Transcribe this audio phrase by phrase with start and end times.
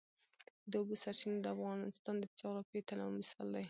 [0.71, 3.59] د اوبو سرچینې د افغانستان د جغرافیوي تنوع مثال دی.